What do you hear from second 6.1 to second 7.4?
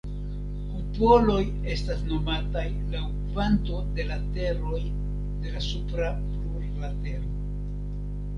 plurlatero.